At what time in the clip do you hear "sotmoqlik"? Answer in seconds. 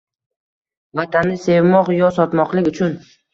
2.17-2.73